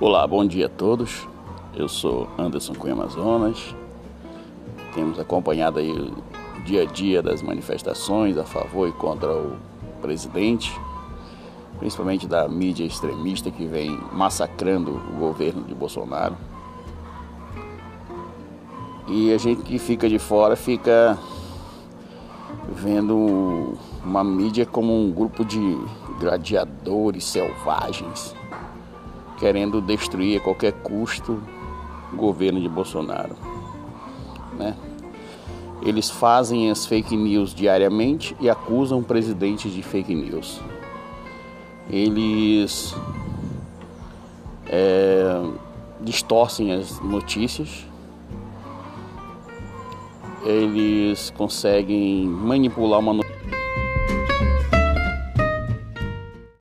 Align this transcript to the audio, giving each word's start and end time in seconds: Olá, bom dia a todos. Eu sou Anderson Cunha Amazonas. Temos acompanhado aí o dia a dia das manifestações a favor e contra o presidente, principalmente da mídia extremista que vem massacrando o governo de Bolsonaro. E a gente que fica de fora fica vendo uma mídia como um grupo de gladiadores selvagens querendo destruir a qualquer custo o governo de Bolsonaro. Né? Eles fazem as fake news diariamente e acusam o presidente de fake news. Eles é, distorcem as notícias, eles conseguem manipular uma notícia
Olá, 0.00 0.24
bom 0.28 0.46
dia 0.46 0.66
a 0.66 0.68
todos. 0.68 1.26
Eu 1.74 1.88
sou 1.88 2.28
Anderson 2.38 2.72
Cunha 2.72 2.92
Amazonas. 2.92 3.74
Temos 4.94 5.18
acompanhado 5.18 5.80
aí 5.80 5.90
o 5.90 6.62
dia 6.62 6.82
a 6.82 6.84
dia 6.84 7.20
das 7.20 7.42
manifestações 7.42 8.38
a 8.38 8.44
favor 8.44 8.88
e 8.88 8.92
contra 8.92 9.34
o 9.34 9.56
presidente, 10.00 10.72
principalmente 11.80 12.28
da 12.28 12.46
mídia 12.46 12.84
extremista 12.84 13.50
que 13.50 13.66
vem 13.66 13.98
massacrando 14.12 14.92
o 14.92 15.18
governo 15.18 15.64
de 15.64 15.74
Bolsonaro. 15.74 16.36
E 19.08 19.34
a 19.34 19.36
gente 19.36 19.62
que 19.62 19.80
fica 19.80 20.08
de 20.08 20.20
fora 20.20 20.54
fica 20.54 21.18
vendo 22.68 23.76
uma 24.04 24.22
mídia 24.22 24.64
como 24.64 24.96
um 24.96 25.10
grupo 25.10 25.44
de 25.44 25.76
gladiadores 26.20 27.24
selvagens 27.24 28.32
querendo 29.38 29.80
destruir 29.80 30.38
a 30.38 30.40
qualquer 30.40 30.72
custo 30.72 31.40
o 32.12 32.16
governo 32.16 32.60
de 32.60 32.68
Bolsonaro. 32.68 33.36
Né? 34.58 34.74
Eles 35.82 36.10
fazem 36.10 36.70
as 36.70 36.86
fake 36.86 37.16
news 37.16 37.54
diariamente 37.54 38.36
e 38.40 38.50
acusam 38.50 38.98
o 38.98 39.04
presidente 39.04 39.70
de 39.70 39.82
fake 39.82 40.14
news. 40.14 40.60
Eles 41.88 42.94
é, 44.66 45.42
distorcem 46.00 46.72
as 46.72 47.00
notícias, 47.00 47.86
eles 50.44 51.30
conseguem 51.36 52.26
manipular 52.26 53.00
uma 53.00 53.12
notícia 53.12 53.37